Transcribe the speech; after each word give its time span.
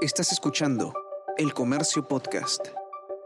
Estás 0.00 0.30
escuchando 0.30 0.94
El 1.36 1.52
Comercio 1.52 2.06
Podcast. 2.06 2.68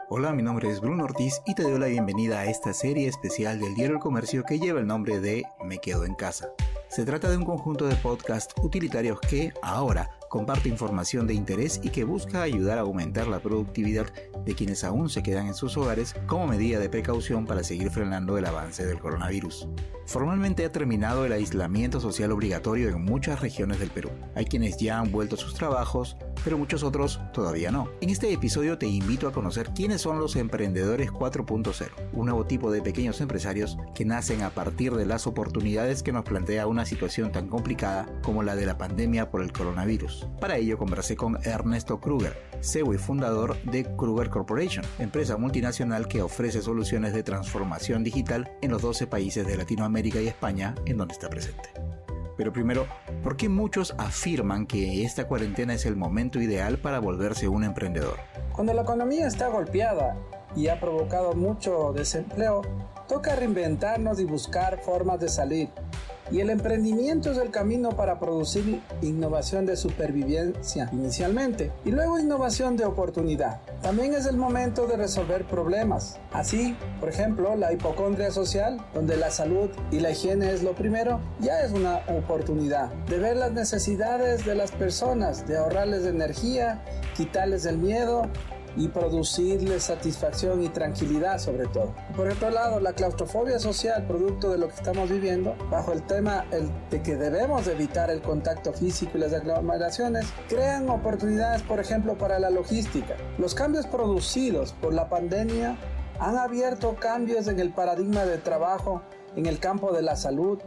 Hola, 0.09 0.33
mi 0.33 0.43
nombre 0.43 0.71
es 0.71 0.81
Bruno 0.81 1.05
Ortiz 1.05 1.43
y 1.47 1.55
te 1.55 1.65
doy 1.65 1.79
la 1.79 1.89
bienvenida 1.89 2.41
a 2.41 2.47
esta 2.47 2.73
serie 2.73 3.09
especial 3.09 3.61
del 3.61 3.75
diario 3.75 3.97
El 3.97 4.01
Comercio 4.01 4.43
que 4.45 4.59
lleva 4.59 4.81
el 4.81 4.87
nombre 4.87 5.21
de 5.21 5.45
Me 5.63 5.77
Quedo 5.77 6.07
en 6.07 6.15
Casa. 6.15 6.49
Se 6.89 7.05
trata 7.05 7.29
de 7.29 7.37
un 7.37 7.45
conjunto 7.45 7.87
de 7.87 7.97
podcasts 7.97 8.55
utilitarios 8.63 9.21
que, 9.21 9.53
ahora, 9.63 10.11
comparte 10.31 10.71
información 10.71 11.27
de 11.27 11.35
interés 11.35 11.79
y 11.83 11.91
que 11.91 12.05
busca 12.05 12.41
ayudar 12.41 12.79
a 12.79 12.83
aumentar 12.83 13.29
la 13.29 13.41
productividad 13.41 14.07
de 14.45 14.55
quienes 14.55 14.83
aún 14.83 15.11
se 15.11 15.23
quedan 15.23 15.47
en 15.47 15.55
sus 15.55 15.77
hogares 15.77 16.15
como 16.27 16.47
medida 16.47 16.79
de 16.79 16.89
precaución 16.89 17.47
para 17.47 17.65
seguir 17.65 17.91
frenando 17.91 18.39
el 18.39 18.47
avance 18.47 18.87
del 18.87 18.99
coronavirus. 18.99 19.69
Formalmente 20.07 20.65
ha 20.65 20.73
terminado 20.73 21.25
el 21.25 21.33
aislamiento 21.33 22.01
social 22.01 22.33
obligatorio 22.33 22.89
en 22.89 23.05
muchas 23.05 23.41
regiones 23.41 23.79
del 23.79 23.91
Perú. 23.91 24.11
Hay 24.35 24.47
quienes 24.47 24.79
ya 24.79 24.99
han 24.99 25.13
vuelto 25.13 25.37
a 25.37 25.39
sus 25.39 25.55
trabajos, 25.55 26.17
pero 26.45 26.59
muchos 26.59 26.83
otros 26.83 27.21
todavía 27.33 27.71
no. 27.71 27.89
En 28.01 28.11
este 28.11 28.33
episodio 28.33 28.79
te 28.79 28.87
invito 28.87 29.29
a 29.29 29.33
conocer 29.33 29.71
quiénes 29.75 30.01
son 30.01 30.19
los 30.19 30.37
emprendedores 30.37 31.11
4.0, 31.11 31.91
un 32.13 32.27
nuevo 32.27 32.45
tipo 32.45 32.71
de 32.71 32.83
pequeños 32.83 33.21
empresarios 33.21 33.79
que 33.95 34.05
nacen 34.05 34.43
a 34.43 34.51
partir 34.51 34.95
de 34.95 35.07
las 35.07 35.27
oportunidades 35.27 36.03
que 36.03 36.13
nos 36.13 36.25
plantea 36.25 36.67
una 36.67 36.85
situación 36.85 37.33
tan 37.33 37.49
complicada 37.49 38.07
como 38.23 38.43
la 38.43 38.57
de 38.57 38.67
la 38.67 38.79
pandemia 38.79 39.31
por 39.31 39.43
el 39.43 39.53
coronavirus. 39.53 40.27
Para 40.41 40.57
ello 40.57 40.79
conversé 40.79 41.17
con 41.17 41.39
Ernesto 41.45 42.01
Kruger, 42.01 42.37
CEO 42.61 42.95
y 42.95 42.99
fundador 42.99 43.61
de 43.63 43.85
Kruger 43.97 44.31
Corporation, 44.31 44.85
empresa 44.99 45.37
multinacional 45.37 46.09
que 46.09 46.23
ofrece 46.23 46.63
soluciones 46.63 47.13
de 47.13 47.23
transformación 47.23 48.05
digital 48.05 48.51
en 48.63 48.71
los 48.71 48.83
12 48.83 49.07
países 49.07 49.47
de 49.47 49.57
Latinoamérica 49.57 50.21
y 50.21 50.29
España 50.29 50.75
en 50.87 50.97
donde 50.97 51.15
está 51.15 51.29
presente. 51.29 51.71
Pero 52.43 52.53
primero, 52.53 52.89
¿por 53.23 53.37
qué 53.37 53.49
muchos 53.49 53.95
afirman 53.99 54.67
que 54.67 55.05
esta 55.05 55.29
cuarentena 55.29 55.75
es 55.75 55.87
el 55.87 55.95
momento 55.95 56.41
ideal 56.41 56.77
para 56.77 56.99
volverse 56.99 57.47
un 57.47 57.63
emprendedor? 57.63 58.19
Cuando 58.51 58.75
la 58.75 58.83
economía 58.83 59.29
está 59.29 59.47
golpeada 59.47 60.17
y 60.57 60.67
ha 60.67 60.81
provocado 60.81 61.35
mucho 61.35 61.93
desempleo, 61.93 62.63
toca 63.07 63.37
reinventarnos 63.37 64.19
y 64.19 64.25
buscar 64.25 64.81
formas 64.81 65.21
de 65.21 65.29
salir 65.29 65.69
y 66.31 66.41
el 66.41 66.51
emprendimiento 66.51 67.31
es 67.31 67.39
el 67.39 67.51
camino 67.51 67.91
para 67.91 68.19
producir 68.19 68.81
innovación 69.03 69.67
de 69.67 69.77
supervivencia 69.77 70.89
inicialmente 70.93 71.73
y 71.85 71.91
luego 71.91 72.19
innovación 72.19 72.77
de 72.77 72.85
oportunidad. 72.85 73.61
También 73.83 74.15
es 74.15 74.27
el 74.27 74.37
momento 74.37 74.87
de 74.87 74.97
resolver 74.97 75.45
problemas. 75.45 76.19
Así, 76.33 76.77
por 77.01 77.09
ejemplo, 77.09 77.57
la 77.57 77.73
hipocondria 77.73 78.31
social, 78.31 78.81
donde 78.95 79.17
la 79.17 79.31
salud 79.31 79.71
y 79.91 80.01
la 80.01 80.11
higiene 80.11 80.53
es 80.53 80.63
lo 80.63 80.73
primero, 80.73 81.21
ya 81.41 81.63
es 81.63 81.73
una 81.73 82.01
oportunidad 82.09 82.93
de 83.09 83.19
ver 83.19 83.37
las 83.37 83.53
necesidades 83.53 84.45
de 84.47 84.55
las 84.55 84.71
personas, 84.73 85.47
de 85.47 85.59
ahorrarles 85.59 86.07
energía, 86.07 86.83
quitarles 87.17 87.67
el 87.67 87.79
miedo 87.79 88.29
y 88.77 88.89
producirle 88.89 89.81
satisfacción 89.81 90.63
y 90.63 90.69
tranquilidad 90.69 91.39
sobre 91.39 91.67
todo. 91.67 91.95
Por 92.17 92.29
otro 92.29 92.51
lado, 92.51 92.81
la 92.81 92.93
claustrofobia 92.93 93.59
social, 93.59 94.07
producto 94.07 94.51
de 94.51 94.59
lo 94.59 94.69
que 94.69 94.75
estamos 94.75 95.11
viviendo, 95.11 95.55
bajo 95.71 95.93
el 95.93 96.03
tema 96.03 96.45
de 96.91 97.03
que 97.03 97.17
debemos 97.17 97.67
evitar 97.67 98.11
el 98.11 98.23
contacto 98.23 98.73
físico 98.73 99.13
y 99.15 99.21
las 99.21 99.33
aglomeraciones, 99.33 100.27
crean 100.49 100.89
oportunidades, 100.89 101.63
por 101.63 101.81
ejemplo, 101.81 102.17
para 102.17 102.39
la 102.39 102.51
logística. 102.51 103.17
Los 103.39 103.55
cambios 103.55 103.87
producidos 103.87 104.73
por 104.73 104.95
la 104.95 105.09
pandemia 105.09 105.77
han 106.19 106.39
abierto 106.39 106.95
cambios 106.97 107.49
en 107.49 107.61
el 107.61 107.73
paradigma 107.73 108.25
de 108.25 108.39
trabajo 108.39 109.03
en 109.37 109.47
el 109.47 109.59
campo 109.59 109.93
de 109.93 110.03
la 110.03 110.17
salud, 110.17 110.59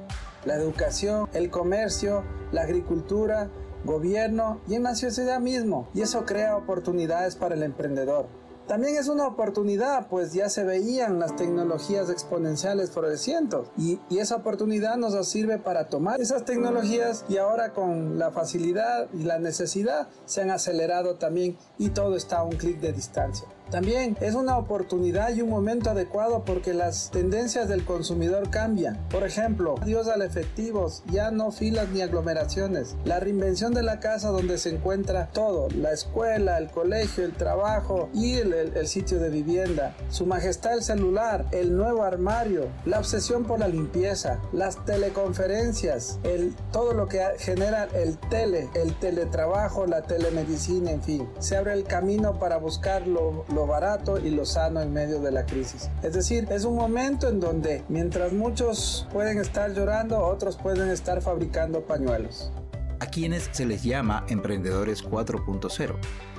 la 0.46 0.56
educación, 0.56 1.30
el 1.34 1.50
comercio, 1.50 2.24
la 2.52 2.62
agricultura, 2.62 3.50
gobierno 3.86 4.60
y 4.68 4.76
en 4.76 4.84
la 4.84 4.96
sociedad 4.96 5.40
mismo, 5.40 5.88
y 5.94 6.02
eso 6.02 6.26
crea 6.26 6.58
oportunidades 6.58 7.36
para 7.36 7.56
el 7.56 7.64
emprendedor. 7.64 8.28
También 8.68 8.98
es 8.98 9.08
una 9.10 9.28
oportunidad, 9.28 10.08
pues 10.08 10.34
ya 10.34 10.50
se 10.50 10.64
veían 10.64 11.20
las 11.20 11.36
tecnologías 11.36 12.10
exponenciales 12.10 12.90
floreciendo 12.90 13.70
y, 13.78 14.00
y 14.10 14.18
esa 14.18 14.38
oportunidad 14.38 14.98
nos 14.98 15.16
sirve 15.28 15.60
para 15.60 15.88
tomar 15.88 16.20
esas 16.20 16.46
tecnologías 16.46 17.26
y 17.30 17.38
ahora 17.38 17.74
con 17.74 18.18
la 18.18 18.32
facilidad 18.32 19.08
y 19.14 19.24
la 19.24 19.38
necesidad 19.38 20.08
se 20.26 20.42
han 20.42 20.50
acelerado 20.50 21.16
también 21.16 21.58
y 21.78 21.90
todo 21.90 22.16
está 22.16 22.40
a 22.40 22.44
un 22.44 22.56
clic 22.56 22.80
de 22.80 22.92
distancia. 22.92 23.48
También 23.72 24.16
es 24.22 24.36
una 24.36 24.58
oportunidad 24.58 25.34
y 25.34 25.42
un 25.42 25.50
momento 25.50 25.90
adecuado 25.90 26.44
porque 26.46 26.74
las 26.74 27.10
tendencias 27.10 27.68
del 27.68 27.84
consumidor 27.84 28.50
cambian. 28.52 29.00
Por 29.10 29.24
ejemplo, 29.24 29.76
adiós 29.82 30.08
al 30.08 30.22
efectivo, 30.22 30.92
ya 31.12 31.32
no 31.32 31.52
filas 31.52 31.90
ni 31.90 32.02
aglomeraciones. 32.02 32.96
La 33.06 33.20
reinvención 33.20 33.74
de 33.74 33.82
la 33.82 34.00
casa 34.00 34.30
donde 34.30 34.60
se 34.60 34.70
encuentra 34.70 35.30
todo, 35.34 35.68
la 35.70 35.92
escuela, 35.92 36.60
el 36.60 36.70
colegio, 36.70 37.26
el 37.26 37.34
trabajo 37.34 38.10
y 38.14 38.36
el, 38.36 38.54
el 38.56 38.88
sitio 38.88 39.20
de 39.20 39.30
vivienda. 39.30 39.96
Su 40.10 40.26
majestad 40.26 40.74
el 40.74 40.84
celular, 40.84 41.46
el 41.52 41.76
nuevo 41.76 42.04
armario, 42.04 42.68
la 42.86 43.00
obsesión 43.00 43.46
por 43.46 43.60
la 43.60 43.68
limpieza, 43.68 44.40
las 44.52 44.84
teleconferencias, 44.86 46.20
el, 46.24 46.56
todo 46.72 46.94
lo 46.94 47.08
que 47.08 47.22
genera 47.38 47.86
el 47.94 48.18
tele, 48.18 48.70
el 48.74 48.94
teletrabajo, 48.96 49.86
la 49.86 50.02
telemedicina, 50.04 50.92
en 50.92 51.02
fin. 51.02 51.30
Se 51.40 51.58
abre 51.58 51.74
el 51.74 51.84
camino 51.84 52.40
para 52.40 52.58
buscar 52.58 53.08
lo 53.08 53.46
lo 53.56 53.68
barato 53.68 54.20
y 54.20 54.30
lo 54.30 54.46
sano 54.46 54.82
en 54.82 54.94
medio 54.94 55.20
de 55.20 55.32
la 55.32 55.46
crisis. 55.46 55.90
Es 56.04 56.14
decir, 56.14 56.48
es 56.52 56.66
un 56.66 56.76
momento 56.76 57.28
en 57.28 57.40
donde 57.40 57.84
mientras 57.90 58.34
muchos 58.34 59.08
pueden 59.12 59.40
estar 59.40 59.74
llorando, 59.74 60.20
otros 60.20 60.58
pueden 60.58 60.90
estar 60.90 61.22
fabricando 61.22 61.82
pañuelos. 61.82 62.52
A 63.00 63.08
quienes 63.08 63.50
se 63.52 63.66
les 63.66 63.84
llama 63.84 64.26
emprendedores 64.30 65.04
4.0 65.04 65.96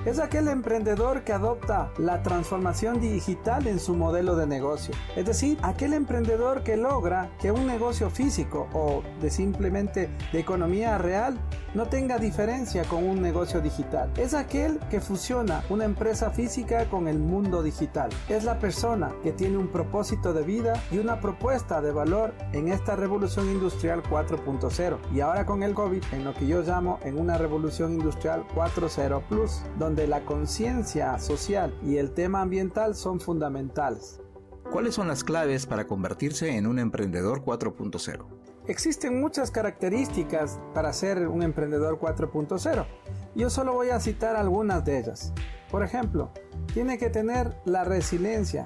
es 0.07 0.19
aquel 0.19 0.47
emprendedor 0.47 1.25
que 1.25 1.33
adopta 1.33 1.91
la 1.97 2.23
transformación 2.23 3.01
digital 3.01 3.67
en 3.67 3.77
su 3.77 3.93
modelo 3.93 4.37
de 4.37 4.47
negocio. 4.47 4.95
Es 5.17 5.25
decir, 5.25 5.57
aquel 5.63 5.93
emprendedor 5.93 6.63
que 6.63 6.77
logra 6.77 7.29
que 7.41 7.51
un 7.51 7.67
negocio 7.67 8.09
físico 8.09 8.69
o 8.71 9.03
de 9.21 9.29
simplemente 9.29 10.09
de 10.31 10.39
economía 10.39 10.97
real 10.97 11.37
no 11.73 11.87
tenga 11.87 12.19
diferencia 12.19 12.85
con 12.85 13.03
un 13.03 13.21
negocio 13.21 13.59
digital. 13.59 14.09
Es 14.15 14.33
aquel 14.33 14.79
que 14.89 15.01
fusiona 15.01 15.61
una 15.69 15.83
empresa 15.83 16.31
física 16.31 16.89
con 16.89 17.09
el 17.09 17.19
mundo 17.19 17.61
digital. 17.61 18.09
Es 18.29 18.45
la 18.45 18.59
persona 18.59 19.11
que 19.23 19.33
tiene 19.33 19.57
un 19.57 19.67
propósito 19.67 20.31
de 20.31 20.43
vida 20.43 20.81
y 20.89 20.99
una 20.99 21.19
propuesta 21.19 21.81
de 21.81 21.91
valor 21.91 22.33
en 22.53 22.69
esta 22.69 22.95
revolución 22.95 23.47
industrial 23.49 24.01
4.0 24.03 24.99
y 25.13 25.19
ahora 25.19 25.45
con 25.45 25.63
el 25.63 25.73
COVID 25.73 26.01
en 26.13 26.23
lo 26.23 26.33
que 26.33 26.47
yo 26.47 26.61
llamo 26.61 26.97
en 27.03 27.19
una 27.19 27.37
revolución 27.37 27.91
industrial 27.91 28.45
4.0 28.55 29.21
plus 29.27 29.61
donde 29.77 29.96
la 30.05 30.25
conciencia 30.25 31.17
social 31.17 31.73
y 31.83 31.97
el 31.97 32.11
tema 32.11 32.41
ambiental 32.41 32.93
son 32.93 33.19
fundamentales. 33.19 34.21
¿Cuáles 34.71 34.93
son 34.93 35.07
las 35.07 35.23
claves 35.23 35.65
para 35.65 35.87
convertirse 35.87 36.55
en 36.55 36.67
un 36.67 36.77
emprendedor 36.77 37.43
4.0? 37.43 38.25
Existen 38.67 39.21
muchas 39.21 39.49
características 39.49 40.59
para 40.73 40.91
ser 40.91 41.27
un 41.27 41.41
emprendedor 41.41 41.97
4.0. 41.97 42.85
Yo 43.33 43.49
solo 43.49 43.73
voy 43.73 43.89
a 43.89 43.99
citar 44.01 44.35
algunas 44.35 44.83
de 44.83 44.99
ellas. 44.99 45.33
Por 45.71 45.83
ejemplo, 45.83 46.31
tiene 46.73 46.97
que 46.97 47.09
tener 47.09 47.55
la 47.65 47.85
resiliencia, 47.85 48.65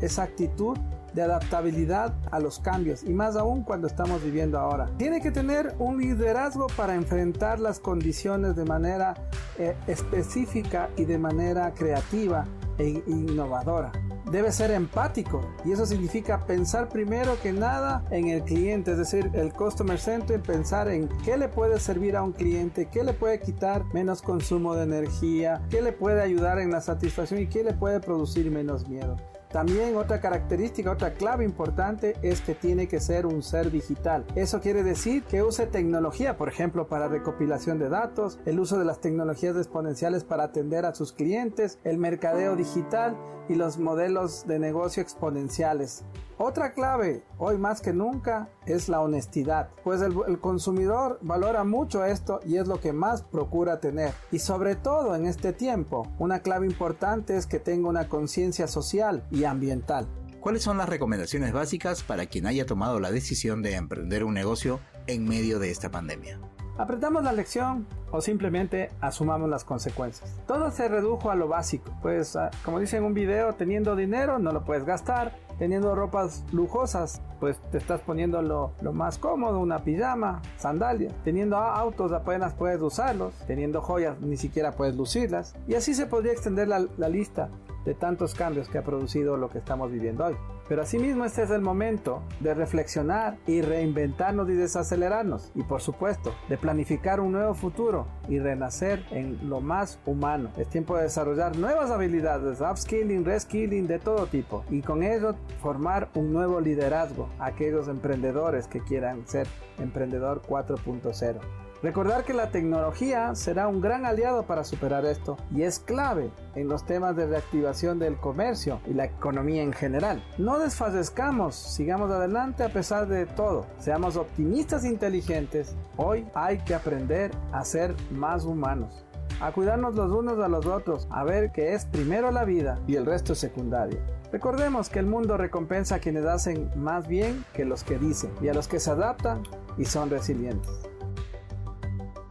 esa 0.00 0.22
actitud 0.22 0.78
de 1.14 1.22
adaptabilidad 1.22 2.14
a 2.30 2.40
los 2.40 2.58
cambios 2.58 3.02
y 3.04 3.12
más 3.12 3.36
aún 3.36 3.62
cuando 3.62 3.86
estamos 3.86 4.22
viviendo 4.22 4.58
ahora. 4.58 4.90
Tiene 4.98 5.20
que 5.20 5.30
tener 5.30 5.74
un 5.78 5.98
liderazgo 5.98 6.66
para 6.76 6.94
enfrentar 6.94 7.60
las 7.60 7.78
condiciones 7.78 8.56
de 8.56 8.64
manera 8.64 9.14
eh, 9.58 9.74
específica 9.86 10.90
y 10.96 11.04
de 11.04 11.18
manera 11.18 11.72
creativa 11.74 12.46
e 12.78 13.02
innovadora. 13.06 13.92
Debe 14.30 14.50
ser 14.52 14.70
empático 14.70 15.42
y 15.64 15.72
eso 15.72 15.86
significa 15.86 16.44
pensar 16.46 16.88
primero 16.88 17.38
que 17.40 17.52
nada 17.52 18.04
en 18.10 18.28
el 18.28 18.42
cliente, 18.42 18.92
es 18.92 18.98
decir, 18.98 19.30
el 19.34 19.52
customer 19.52 19.98
center, 19.98 20.40
pensar 20.40 20.88
en 20.88 21.08
qué 21.24 21.36
le 21.36 21.48
puede 21.48 21.78
servir 21.78 22.16
a 22.16 22.22
un 22.22 22.32
cliente, 22.32 22.88
qué 22.90 23.04
le 23.04 23.12
puede 23.12 23.38
quitar 23.38 23.84
menos 23.92 24.22
consumo 24.22 24.74
de 24.74 24.84
energía, 24.84 25.62
qué 25.70 25.82
le 25.82 25.92
puede 25.92 26.22
ayudar 26.22 26.58
en 26.58 26.70
la 26.70 26.80
satisfacción 26.80 27.40
y 27.40 27.46
qué 27.48 27.62
le 27.62 27.74
puede 27.74 28.00
producir 28.00 28.50
menos 28.50 28.88
miedo. 28.88 29.16
También 29.54 29.96
otra 29.96 30.20
característica, 30.20 30.90
otra 30.90 31.14
clave 31.14 31.44
importante 31.44 32.16
es 32.22 32.40
que 32.40 32.56
tiene 32.56 32.88
que 32.88 32.98
ser 32.98 33.24
un 33.24 33.40
ser 33.40 33.70
digital. 33.70 34.24
Eso 34.34 34.60
quiere 34.60 34.82
decir 34.82 35.22
que 35.22 35.44
use 35.44 35.68
tecnología, 35.68 36.36
por 36.36 36.48
ejemplo, 36.48 36.88
para 36.88 37.06
recopilación 37.06 37.78
de 37.78 37.88
datos, 37.88 38.40
el 38.46 38.58
uso 38.58 38.80
de 38.80 38.84
las 38.84 39.00
tecnologías 39.00 39.56
exponenciales 39.56 40.24
para 40.24 40.42
atender 40.42 40.84
a 40.84 40.96
sus 40.96 41.12
clientes, 41.12 41.78
el 41.84 41.98
mercadeo 41.98 42.56
digital 42.56 43.16
y 43.48 43.54
los 43.54 43.78
modelos 43.78 44.44
de 44.48 44.58
negocio 44.58 45.00
exponenciales. 45.04 46.02
Otra 46.36 46.72
clave, 46.72 47.22
hoy 47.38 47.58
más 47.58 47.80
que 47.80 47.92
nunca, 47.92 48.48
es 48.66 48.88
la 48.88 49.00
honestidad, 49.00 49.68
pues 49.84 50.02
el, 50.02 50.40
consumidor 50.40 51.20
valora 51.22 51.62
mucho 51.62 52.04
esto 52.04 52.40
y 52.44 52.56
es 52.56 52.66
lo 52.66 52.80
que 52.80 52.92
más 52.92 53.22
procura 53.22 53.78
tener. 53.78 54.12
Y 54.32 54.40
sobre 54.40 54.74
todo 54.74 55.14
en 55.14 55.26
este 55.26 55.52
tiempo, 55.52 56.12
una 56.18 56.40
clave 56.40 56.66
importante 56.66 57.36
es 57.36 57.46
que 57.46 57.60
tenga 57.60 57.88
una 57.88 58.08
conciencia 58.08 58.66
social 58.66 59.24
y 59.30 59.44
ambiental. 59.44 60.08
¿Cuáles 60.40 60.64
son 60.64 60.76
las 60.76 60.88
recomendaciones 60.88 61.52
básicas 61.52 62.02
para 62.02 62.26
quien 62.26 62.46
haya 62.46 62.66
tomado 62.66 62.98
la 62.98 63.12
decisión 63.12 63.62
de 63.62 63.76
emprender 63.76 64.24
un 64.24 64.34
negocio 64.34 64.80
en 65.06 65.28
medio 65.28 65.60
de 65.60 65.70
esta 65.70 65.92
pandemia? 65.92 66.40
Apretamos 66.76 67.22
la 67.22 67.32
lección 67.32 67.86
o 68.10 68.20
simplemente 68.20 68.90
asumamos 69.00 69.48
las 69.48 69.62
consecuencias. 69.62 70.36
Todo 70.48 70.72
se 70.72 70.88
redujo 70.88 71.30
a 71.30 71.36
lo 71.36 71.46
básico, 71.46 71.96
pues 72.02 72.34
ah, 72.34 72.50
como 72.64 72.80
dice 72.80 72.96
en 72.96 73.04
un 73.04 73.14
video, 73.14 73.52
teniendo 73.54 73.94
dinero 73.94 74.40
no 74.40 74.50
lo 74.50 74.64
puedes 74.64 74.84
gastar, 74.84 75.32
teniendo 75.58 75.94
ropas 75.94 76.44
lujosas, 76.52 77.20
pues 77.44 77.60
te 77.70 77.76
estás 77.76 78.00
poniendo 78.00 78.40
lo, 78.40 78.72
más 78.94 79.18
cómodo, 79.18 79.60
una 79.60 79.80
pijama, 79.80 80.40
sandalias, 80.56 81.12
teniendo 81.24 81.58
autos 81.58 82.10
apenas 82.10 82.54
puedes 82.54 82.80
usarlos, 82.80 83.34
teniendo 83.46 83.82
joyas 83.82 84.18
ni 84.22 84.38
siquiera 84.38 84.72
puedes 84.72 84.96
lucirlas, 84.96 85.54
y 85.68 85.74
así 85.74 85.92
se 85.92 86.06
podría 86.06 86.32
extender 86.32 86.68
la, 86.68 86.86
la 86.96 87.08
lista 87.10 87.50
de 87.84 87.92
tantos 87.92 88.34
cambios 88.34 88.70
que 88.70 88.78
ha 88.78 88.82
producido 88.82 89.36
lo 89.36 89.50
que 89.50 89.58
estamos 89.58 89.92
viviendo 89.92 90.24
hoy. 90.24 90.36
Pero 90.68 90.80
asimismo 90.80 91.26
este 91.26 91.42
es 91.42 91.50
el 91.50 91.60
momento 91.60 92.22
de 92.40 92.54
reflexionar 92.54 93.36
y 93.46 93.60
reinventarnos 93.60 94.48
y 94.48 94.54
desacelerarnos. 94.54 95.50
Y 95.54 95.62
por 95.62 95.82
supuesto, 95.82 96.34
de 96.48 96.56
planificar 96.56 97.20
un 97.20 97.32
nuevo 97.32 97.52
futuro 97.52 98.06
y 98.28 98.38
renacer 98.38 99.04
en 99.10 99.50
lo 99.50 99.60
más 99.60 99.98
humano. 100.06 100.50
Es 100.56 100.68
tiempo 100.68 100.96
de 100.96 101.04
desarrollar 101.04 101.58
nuevas 101.58 101.90
habilidades, 101.90 102.62
upskilling, 102.62 103.26
reskilling, 103.26 103.86
de 103.86 103.98
todo 103.98 104.26
tipo. 104.26 104.64
Y 104.70 104.80
con 104.80 105.02
ello 105.02 105.34
formar 105.60 106.08
un 106.14 106.32
nuevo 106.32 106.60
liderazgo 106.60 107.28
aquellos 107.38 107.88
emprendedores 107.88 108.66
que 108.66 108.80
quieran 108.80 109.26
ser 109.26 109.46
emprendedor 109.78 110.42
4.0. 110.42 111.40
Recordar 111.84 112.24
que 112.24 112.32
la 112.32 112.50
tecnología 112.50 113.34
será 113.34 113.68
un 113.68 113.82
gran 113.82 114.06
aliado 114.06 114.44
para 114.44 114.64
superar 114.64 115.04
esto 115.04 115.36
y 115.54 115.64
es 115.64 115.78
clave 115.78 116.30
en 116.54 116.66
los 116.66 116.86
temas 116.86 117.14
de 117.14 117.26
reactivación 117.26 117.98
del 117.98 118.16
comercio 118.16 118.80
y 118.86 118.94
la 118.94 119.04
economía 119.04 119.62
en 119.62 119.74
general. 119.74 120.24
No 120.38 120.58
desfallezcamos, 120.58 121.54
sigamos 121.54 122.10
adelante 122.10 122.62
a 122.62 122.70
pesar 122.70 123.06
de 123.06 123.26
todo. 123.26 123.66
Seamos 123.78 124.16
optimistas 124.16 124.84
e 124.84 124.88
inteligentes. 124.88 125.76
Hoy 125.98 126.26
hay 126.34 126.56
que 126.60 126.74
aprender 126.74 127.32
a 127.52 127.62
ser 127.66 127.94
más 128.10 128.46
humanos 128.46 129.04
a 129.40 129.52
cuidarnos 129.52 129.94
los 129.94 130.10
unos 130.10 130.38
a 130.38 130.48
los 130.48 130.66
otros, 130.66 131.06
a 131.10 131.24
ver 131.24 131.52
que 131.52 131.74
es 131.74 131.84
primero 131.86 132.30
la 132.30 132.44
vida 132.44 132.80
y 132.86 132.96
el 132.96 133.06
resto 133.06 133.32
es 133.32 133.38
secundario. 133.38 133.98
Recordemos 134.32 134.88
que 134.88 134.98
el 134.98 135.06
mundo 135.06 135.36
recompensa 135.36 135.96
a 135.96 135.98
quienes 135.98 136.24
hacen 136.24 136.70
más 136.76 137.06
bien 137.06 137.44
que 137.52 137.64
los 137.64 137.84
que 137.84 137.98
dicen 137.98 138.30
y 138.42 138.48
a 138.48 138.54
los 138.54 138.66
que 138.68 138.80
se 138.80 138.90
adaptan 138.90 139.42
y 139.78 139.84
son 139.84 140.10
resilientes. 140.10 140.72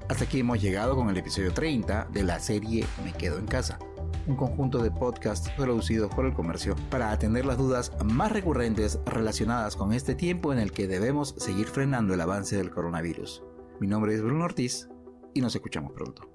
Hasta 0.10 0.25
aquí 0.25 0.42
hemos 0.42 0.62
llegado 0.62 0.95
con 0.95 1.10
el 1.10 1.18
episodio 1.18 1.54
30 1.54 2.10
de 2.12 2.24
la 2.24 2.40
serie 2.40 2.86
Me 3.06 3.13
Quedo 3.13 3.39
en 3.39 3.48
Casa, 3.48 3.80
un 4.28 4.36
conjunto 4.36 4.80
de 4.80 4.92
podcasts 4.92 5.50
producidos 5.56 6.13
por 6.13 6.25
el 6.25 6.34
comercio 6.34 6.75
para 6.89 7.12
atender 7.12 7.46
las 7.46 7.57
dudas 7.57 7.92
más 8.04 8.31
recurrentes 8.31 9.00
relacionadas 9.06 9.75
con 9.75 9.94
este 9.94 10.13
tiempo 10.13 10.51
en 10.51 10.60
el 10.60 10.72
que 10.72 10.88
debemos 10.88 11.36
seguir 11.38 11.68
frenando 11.68 12.13
el 12.13 12.22
avance 12.22 12.57
del 12.57 12.69
coronavirus. 12.69 13.44
Mi 13.80 13.88
nombre 13.88 14.13
es 14.13 14.22
Bruno 14.22 14.46
Ortiz 14.46 14.89
y 15.34 15.42
nos 15.42 15.56
escuchamos 15.56 15.94
pronto. 15.94 16.33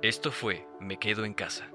Esto 0.00 0.30
fue 0.30 0.64
Me 0.78 0.96
Quedo 0.96 1.24
en 1.24 1.34
Casa 1.34 1.72